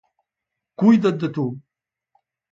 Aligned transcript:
Cuida't 0.81 1.19
de 1.23 1.29
tu. 1.35 1.45